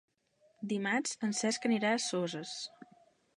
Dimarts 0.71 1.13
en 1.27 1.35
Cesc 1.41 1.69
anirà 1.71 1.93
a 1.99 2.01
Soses. 2.07 2.57